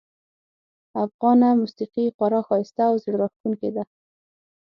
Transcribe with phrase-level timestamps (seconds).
[1.05, 3.83] افغانه موسیقي خورا ښایسته او زړه راښکونکې ده